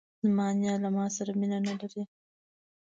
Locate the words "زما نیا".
0.25-0.75